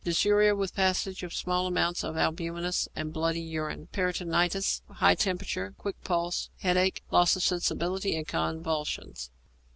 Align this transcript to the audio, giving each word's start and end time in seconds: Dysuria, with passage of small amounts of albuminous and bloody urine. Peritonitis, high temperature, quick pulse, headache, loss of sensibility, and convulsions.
Dysuria, 0.03 0.55
with 0.55 0.73
passage 0.73 1.21
of 1.21 1.31
small 1.31 1.67
amounts 1.67 2.03
of 2.03 2.15
albuminous 2.17 2.87
and 2.95 3.13
bloody 3.13 3.39
urine. 3.43 3.85
Peritonitis, 3.91 4.81
high 4.89 5.13
temperature, 5.13 5.75
quick 5.77 6.03
pulse, 6.03 6.49
headache, 6.61 7.03
loss 7.11 7.35
of 7.35 7.43
sensibility, 7.43 8.15
and 8.17 8.27
convulsions. 8.27 9.29